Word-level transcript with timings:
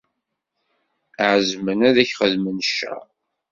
Ɛezmen 1.31 1.79
ad 1.87 1.95
ak-xedmen 2.03 2.57
ccer. 2.67 3.03